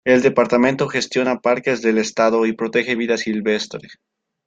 [0.03, 3.87] El departamento gestiona parques del estado y protege vida silvestre.